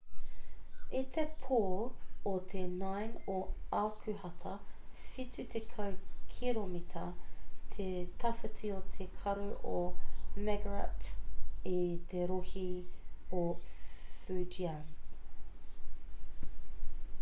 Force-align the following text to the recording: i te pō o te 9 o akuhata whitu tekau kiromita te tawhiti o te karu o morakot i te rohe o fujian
i 0.99 0.99
te 1.15 1.23
pō 1.41 1.57
o 2.29 2.31
te 2.53 2.61
9 2.77 3.17
o 3.33 3.35
akuhata 3.81 4.53
whitu 5.01 5.43
tekau 5.55 5.91
kiromita 6.37 7.03
te 7.75 7.85
tawhiti 8.25 8.71
o 8.75 8.81
te 8.95 9.07
karu 9.19 9.49
o 9.75 9.81
morakot 10.47 11.09
i 11.75 11.81
te 12.15 12.23
rohe 12.33 12.67
o 13.43 13.43
fujian 14.23 14.81